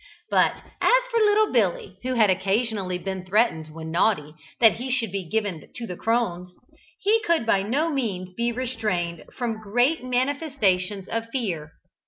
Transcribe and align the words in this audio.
But, 0.31 0.55
as 0.81 1.03
for 1.11 1.19
little 1.19 1.51
Billy, 1.53 1.99
who 2.01 2.15
had 2.15 2.31
occasionally 2.31 2.97
been 2.97 3.23
threatened, 3.23 3.67
when 3.71 3.91
naughty, 3.91 4.33
that 4.59 4.77
he 4.77 4.89
should 4.89 5.11
be 5.11 5.29
given 5.29 5.69
to 5.75 5.85
the 5.85 5.95
crones, 5.95 6.49
he 6.99 7.21
could 7.21 7.45
by 7.45 7.61
no 7.61 7.91
means 7.91 8.33
be 8.35 8.51
restrained 8.51 9.25
from 9.37 9.61
great 9.61 10.03
manifestations 10.03 11.07
of 11.07 11.27
fear. 11.31 11.73